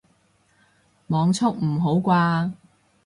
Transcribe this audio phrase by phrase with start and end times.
[1.09, 2.53] 網速唔好啩